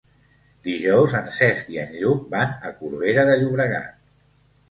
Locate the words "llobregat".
3.43-4.01